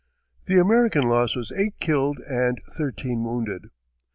The 0.45 0.57
American 0.59 1.03
loss 1.03 1.35
was 1.35 1.51
eight 1.51 1.75
killed 1.79 2.17
and 2.27 2.59
thirteen 2.75 3.23
wounded. 3.23 3.69